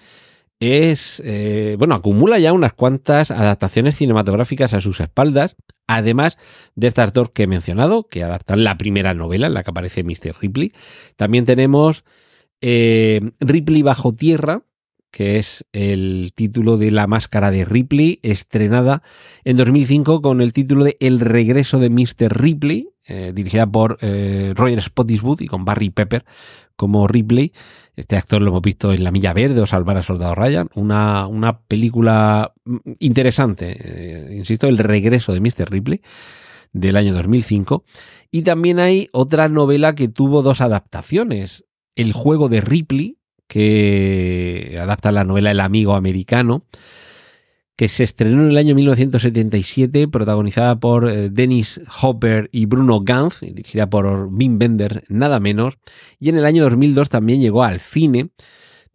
es, 0.59 1.21
eh, 1.25 1.75
bueno, 1.77 1.95
acumula 1.95 2.39
ya 2.39 2.53
unas 2.53 2.73
cuantas 2.73 3.31
adaptaciones 3.31 3.97
cinematográficas 3.97 4.73
a 4.73 4.79
sus 4.79 4.99
espaldas, 4.99 5.55
además 5.87 6.37
de 6.75 6.87
estas 6.87 7.11
dos 7.11 7.31
que 7.31 7.43
he 7.43 7.47
mencionado, 7.47 8.07
que 8.07 8.23
adaptan 8.23 8.63
la 8.63 8.77
primera 8.77 9.13
novela 9.13 9.47
en 9.47 9.55
la 9.55 9.63
que 9.63 9.71
aparece 9.71 10.03
Mr. 10.03 10.35
Ripley. 10.39 10.73
También 11.17 11.45
tenemos 11.45 12.05
eh, 12.61 13.31
Ripley 13.39 13.81
bajo 13.81 14.13
tierra, 14.13 14.63
que 15.13 15.37
es 15.37 15.63
el 15.73 16.31
título 16.33 16.77
de 16.77 16.89
La 16.89 17.05
Máscara 17.05 17.51
de 17.51 17.65
Ripley, 17.65 18.19
estrenada 18.23 19.03
en 19.43 19.57
2005 19.57 20.23
con 20.23 20.41
el 20.41 20.53
título 20.53 20.83
de 20.83 20.97
El 20.99 21.19
regreso 21.19 21.77
de 21.77 21.91
Mr. 21.91 22.35
Ripley, 22.35 22.89
eh, 23.07 23.31
dirigida 23.33 23.67
por 23.67 23.99
eh, 24.01 24.53
Roger 24.55 24.81
Spottiswoode 24.81 25.43
y 25.43 25.47
con 25.47 25.65
Barry 25.65 25.91
Pepper 25.91 26.25
como 26.75 27.07
Ripley. 27.07 27.53
Este 27.95 28.17
actor 28.17 28.41
lo 28.41 28.49
hemos 28.49 28.63
visto 28.63 28.91
en 28.91 29.03
La 29.03 29.11
Milla 29.11 29.33
Verde 29.33 29.61
o 29.61 29.67
Salvar 29.67 29.97
a 29.97 30.01
Soldado 30.01 30.33
Ryan, 30.33 30.69
una, 30.73 31.27
una 31.27 31.59
película 31.59 32.51
mm, 32.65 32.77
interesante, 32.97 33.77
eh, 33.79 34.35
insisto, 34.35 34.67
El 34.67 34.79
regreso 34.79 35.31
de 35.31 35.41
Mr. 35.41 35.69
Ripley 35.69 36.01
del 36.71 36.97
año 36.97 37.13
2005. 37.13 37.85
Y 38.31 38.41
también 38.41 38.79
hay 38.79 39.09
otra 39.11 39.47
novela 39.47 39.93
que 39.93 40.07
tuvo 40.07 40.41
dos 40.41 40.59
adaptaciones. 40.59 41.65
El 41.95 42.13
juego 42.13 42.49
de 42.49 42.61
Ripley, 42.61 43.19
que 43.53 44.79
adapta 44.81 45.11
la 45.11 45.25
novela 45.25 45.51
El 45.51 45.59
amigo 45.59 45.93
americano, 45.93 46.65
que 47.75 47.87
se 47.87 48.03
estrenó 48.03 48.41
en 48.41 48.49
el 48.49 48.57
año 48.57 48.73
1977, 48.73 50.07
protagonizada 50.07 50.79
por 50.79 51.07
eh, 51.07 51.29
Dennis 51.29 51.79
Hopper 52.01 52.49
y 52.51 52.65
Bruno 52.65 53.01
Ganz, 53.01 53.41
dirigida 53.41 53.87
por 53.87 54.27
Wim 54.31 54.57
Wenders, 54.59 55.03
nada 55.07 55.39
menos, 55.39 55.75
y 56.19 56.29
en 56.29 56.37
el 56.37 56.45
año 56.45 56.63
2002 56.63 57.09
también 57.09 57.41
llegó 57.41 57.63
al 57.63 57.79
cine, 57.79 58.31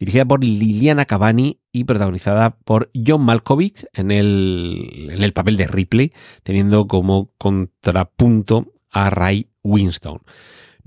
dirigida 0.01 0.25
por 0.25 0.43
Liliana 0.43 1.05
Cavani 1.05 1.61
y 1.71 1.85
protagonizada 1.85 2.59
por 2.59 2.91
John 3.07 3.23
Malkovich 3.23 3.87
en 3.95 4.11
el, 4.11 5.09
en 5.13 5.23
el 5.23 5.33
papel 5.33 5.57
de 5.57 5.69
Ripley, 5.69 6.13
teniendo 6.43 6.89
como 6.89 7.31
contrapunto 7.39 8.73
a 8.91 9.09
Ray 9.11 9.51
Winston. 9.63 10.19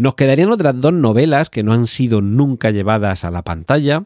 Nos 0.01 0.15
quedarían 0.15 0.49
otras 0.49 0.81
dos 0.81 0.93
novelas 0.93 1.51
que 1.51 1.61
no 1.61 1.73
han 1.73 1.85
sido 1.85 2.21
nunca 2.21 2.71
llevadas 2.71 3.23
a 3.23 3.29
la 3.29 3.43
pantalla. 3.43 4.05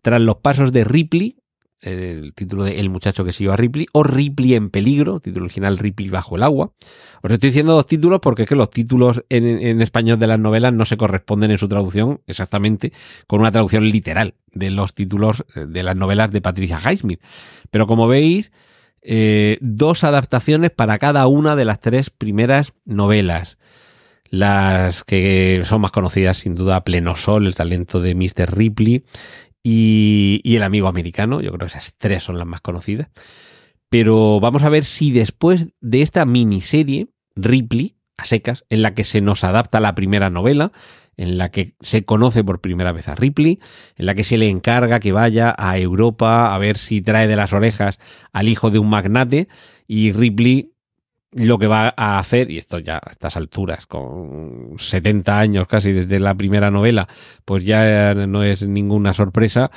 Tras 0.00 0.20
los 0.20 0.36
pasos 0.36 0.70
de 0.70 0.84
Ripley, 0.84 1.34
el 1.80 2.32
título 2.32 2.62
de 2.62 2.78
El 2.78 2.90
muchacho 2.90 3.24
que 3.24 3.32
siguió 3.32 3.52
a 3.52 3.56
Ripley, 3.56 3.88
o 3.92 4.04
Ripley 4.04 4.54
en 4.54 4.70
peligro, 4.70 5.18
título 5.18 5.46
original 5.46 5.78
Ripley 5.78 6.10
bajo 6.10 6.36
el 6.36 6.44
agua. 6.44 6.70
Os 7.22 7.32
estoy 7.32 7.48
diciendo 7.48 7.72
dos 7.72 7.86
títulos 7.86 8.20
porque 8.20 8.42
es 8.42 8.48
que 8.48 8.54
los 8.54 8.70
títulos 8.70 9.24
en, 9.30 9.82
español 9.82 10.20
de 10.20 10.28
las 10.28 10.38
novelas 10.38 10.72
no 10.74 10.84
se 10.84 10.96
corresponden 10.96 11.50
en 11.50 11.58
su 11.58 11.66
traducción 11.66 12.20
exactamente 12.28 12.92
con 13.26 13.40
una 13.40 13.50
traducción 13.50 13.90
literal 13.90 14.34
de 14.52 14.70
los 14.70 14.94
títulos 14.94 15.44
eh, 15.56 15.66
de 15.66 15.82
las 15.82 15.96
novelas 15.96 16.30
de 16.30 16.40
Patricia 16.40 16.78
Highsmith. 16.78 17.20
Pero 17.72 17.88
como 17.88 18.06
veis, 18.06 18.52
eh, 19.00 19.58
dos 19.60 20.04
adaptaciones 20.04 20.70
para 20.70 21.00
cada 21.00 21.26
una 21.26 21.56
de 21.56 21.64
las 21.64 21.80
tres 21.80 22.10
primeras 22.10 22.74
novelas. 22.84 23.58
Las 24.32 25.04
que 25.04 25.60
son 25.66 25.82
más 25.82 25.90
conocidas, 25.90 26.38
sin 26.38 26.54
duda, 26.54 26.84
Pleno 26.84 27.16
Sol, 27.16 27.46
el 27.46 27.54
talento 27.54 28.00
de 28.00 28.14
Mr. 28.14 28.56
Ripley 28.56 29.04
y, 29.62 30.40
El 30.42 30.62
amigo 30.62 30.88
americano. 30.88 31.42
Yo 31.42 31.50
creo 31.50 31.66
que 31.68 31.76
esas 31.76 31.96
tres 31.98 32.22
son 32.22 32.38
las 32.38 32.46
más 32.46 32.62
conocidas. 32.62 33.10
Pero 33.90 34.40
vamos 34.40 34.62
a 34.62 34.70
ver 34.70 34.84
si 34.84 35.10
después 35.10 35.68
de 35.82 36.00
esta 36.00 36.24
miniserie, 36.24 37.08
Ripley, 37.36 37.96
a 38.16 38.24
secas, 38.24 38.64
en 38.70 38.80
la 38.80 38.94
que 38.94 39.04
se 39.04 39.20
nos 39.20 39.44
adapta 39.44 39.80
la 39.80 39.94
primera 39.94 40.30
novela, 40.30 40.72
en 41.18 41.36
la 41.36 41.50
que 41.50 41.74
se 41.80 42.06
conoce 42.06 42.42
por 42.42 42.62
primera 42.62 42.92
vez 42.92 43.08
a 43.08 43.14
Ripley, 43.14 43.60
en 43.96 44.06
la 44.06 44.14
que 44.14 44.24
se 44.24 44.38
le 44.38 44.48
encarga 44.48 44.98
que 44.98 45.12
vaya 45.12 45.54
a 45.58 45.76
Europa 45.76 46.54
a 46.54 46.58
ver 46.58 46.78
si 46.78 47.02
trae 47.02 47.28
de 47.28 47.36
las 47.36 47.52
orejas 47.52 47.98
al 48.32 48.48
hijo 48.48 48.70
de 48.70 48.78
un 48.78 48.88
magnate 48.88 49.48
y 49.86 50.12
Ripley 50.12 50.71
lo 51.32 51.58
que 51.58 51.66
va 51.66 51.94
a 51.96 52.18
hacer, 52.18 52.50
y 52.50 52.58
esto 52.58 52.78
ya 52.78 52.96
a 52.96 53.10
estas 53.10 53.36
alturas, 53.36 53.86
con 53.86 54.74
70 54.78 55.38
años 55.38 55.66
casi 55.66 55.92
desde 55.92 56.20
la 56.20 56.34
primera 56.34 56.70
novela, 56.70 57.08
pues 57.44 57.64
ya 57.64 58.14
no 58.14 58.42
es 58.42 58.66
ninguna 58.66 59.14
sorpresa, 59.14 59.70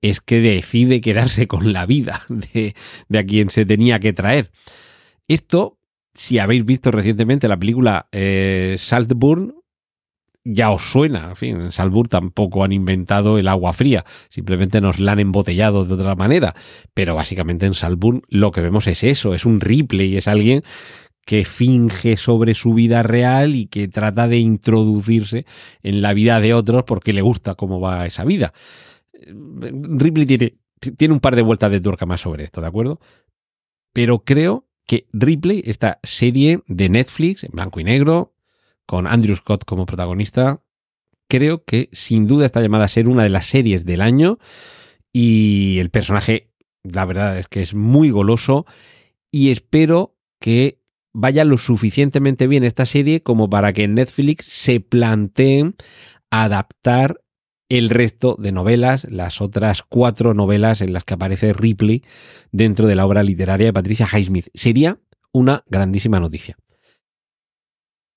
es 0.00 0.20
que 0.20 0.40
decide 0.40 1.00
quedarse 1.00 1.46
con 1.46 1.72
la 1.72 1.86
vida 1.86 2.20
de, 2.28 2.74
de 3.08 3.18
a 3.18 3.24
quien 3.24 3.50
se 3.50 3.66
tenía 3.66 3.98
que 4.00 4.12
traer. 4.12 4.50
Esto, 5.28 5.78
si 6.14 6.38
habéis 6.38 6.64
visto 6.64 6.90
recientemente 6.90 7.48
la 7.48 7.58
película 7.58 8.08
eh, 8.12 8.76
Saltburn, 8.78 9.59
ya 10.52 10.70
os 10.70 10.82
suena. 10.82 11.30
En 11.30 11.36
fin, 11.36 11.60
en 11.60 11.72
Salzburg 11.72 12.08
tampoco 12.08 12.64
han 12.64 12.72
inventado 12.72 13.38
el 13.38 13.48
agua 13.48 13.72
fría, 13.72 14.04
simplemente 14.28 14.80
nos 14.80 14.98
la 14.98 15.12
han 15.12 15.20
embotellado 15.20 15.84
de 15.84 15.94
otra 15.94 16.14
manera. 16.14 16.54
Pero 16.94 17.14
básicamente 17.14 17.66
en 17.66 17.74
Salzburg 17.74 18.22
lo 18.28 18.50
que 18.50 18.60
vemos 18.60 18.86
es 18.86 19.04
eso, 19.04 19.34
es 19.34 19.44
un 19.44 19.60
Ripley, 19.60 20.16
es 20.16 20.28
alguien 20.28 20.62
que 21.24 21.44
finge 21.44 22.16
sobre 22.16 22.54
su 22.54 22.74
vida 22.74 23.02
real 23.02 23.54
y 23.54 23.66
que 23.66 23.88
trata 23.88 24.26
de 24.26 24.38
introducirse 24.38 25.46
en 25.82 26.02
la 26.02 26.12
vida 26.12 26.40
de 26.40 26.54
otros 26.54 26.84
porque 26.84 27.12
le 27.12 27.22
gusta 27.22 27.54
cómo 27.54 27.80
va 27.80 28.06
esa 28.06 28.24
vida. 28.24 28.52
Ripley 29.12 30.26
tiene, 30.26 30.56
tiene 30.96 31.14
un 31.14 31.20
par 31.20 31.36
de 31.36 31.42
vueltas 31.42 31.70
de 31.70 31.80
tuerca 31.80 32.06
más 32.06 32.20
sobre 32.20 32.44
esto, 32.44 32.60
¿de 32.60 32.66
acuerdo? 32.66 33.00
Pero 33.92 34.24
creo 34.24 34.66
que 34.86 35.06
Ripley, 35.12 35.62
esta 35.66 36.00
serie 36.02 36.60
de 36.66 36.88
Netflix 36.88 37.44
en 37.44 37.50
blanco 37.52 37.80
y 37.80 37.84
negro, 37.84 38.34
con 38.90 39.06
Andrew 39.06 39.36
Scott 39.36 39.64
como 39.64 39.86
protagonista, 39.86 40.64
creo 41.28 41.62
que 41.62 41.90
sin 41.92 42.26
duda 42.26 42.44
está 42.44 42.60
llamada 42.60 42.86
a 42.86 42.88
ser 42.88 43.08
una 43.08 43.22
de 43.22 43.28
las 43.28 43.46
series 43.46 43.84
del 43.84 44.00
año. 44.00 44.40
Y 45.12 45.78
el 45.78 45.90
personaje, 45.90 46.50
la 46.82 47.04
verdad 47.04 47.38
es 47.38 47.46
que 47.46 47.62
es 47.62 47.72
muy 47.72 48.10
goloso. 48.10 48.66
Y 49.30 49.52
espero 49.52 50.16
que 50.40 50.82
vaya 51.12 51.44
lo 51.44 51.56
suficientemente 51.56 52.48
bien 52.48 52.64
esta 52.64 52.84
serie 52.84 53.22
como 53.22 53.48
para 53.48 53.72
que 53.72 53.84
en 53.84 53.94
Netflix 53.94 54.46
se 54.46 54.80
planteen 54.80 55.76
adaptar 56.32 57.22
el 57.68 57.90
resto 57.90 58.34
de 58.40 58.50
novelas, 58.50 59.06
las 59.08 59.40
otras 59.40 59.84
cuatro 59.84 60.34
novelas 60.34 60.80
en 60.80 60.92
las 60.92 61.04
que 61.04 61.14
aparece 61.14 61.52
Ripley 61.52 62.02
dentro 62.50 62.88
de 62.88 62.96
la 62.96 63.06
obra 63.06 63.22
literaria 63.22 63.66
de 63.66 63.72
Patricia 63.72 64.08
Highsmith. 64.12 64.48
Sería 64.52 64.98
una 65.30 65.62
grandísima 65.68 66.18
noticia 66.18 66.56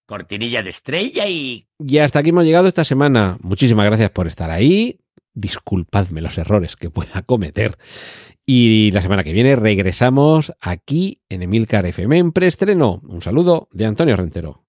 cortinilla 0.05 0.63
de 0.63 0.69
estrella 0.69 1.27
y... 1.27 1.67
Y 1.79 1.97
hasta 1.99 2.19
aquí 2.19 2.29
hemos 2.29 2.45
llegado 2.45 2.67
esta 2.67 2.83
semana. 2.83 3.37
Muchísimas 3.41 3.85
gracias 3.85 4.11
por 4.11 4.27
estar 4.27 4.51
ahí. 4.51 4.99
Disculpadme 5.33 6.21
los 6.21 6.37
errores 6.37 6.75
que 6.75 6.89
pueda 6.89 7.21
cometer. 7.23 7.77
Y 8.45 8.91
la 8.91 9.01
semana 9.01 9.23
que 9.23 9.33
viene 9.33 9.55
regresamos 9.55 10.53
aquí 10.59 11.21
en 11.29 11.43
Emilcar 11.43 11.85
FM 11.85 12.17
en 12.17 12.31
preestreno. 12.31 13.01
Un 13.07 13.21
saludo 13.21 13.69
de 13.71 13.85
Antonio 13.85 14.15
Rentero. 14.15 14.65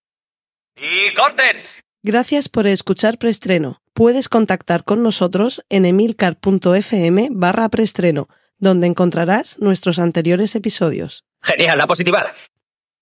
¡Y 0.77 1.13
corten! 1.15 1.57
Gracias 2.03 2.49
por 2.49 2.67
escuchar 2.67 3.19
preestreno. 3.19 3.83
Puedes 3.95 4.29
contactar 4.29 4.85
con 4.85 5.03
nosotros 5.03 5.65
en 5.71 5.87
emilcar.fm 5.87 7.29
barra 7.31 7.69
preestreno, 7.69 8.29
donde 8.59 8.87
encontrarás 8.87 9.59
nuestros 9.59 9.99
anteriores 9.99 10.55
episodios. 10.55 11.25
Genial, 11.43 11.79
la 11.79 11.87
positiva. 11.87 12.27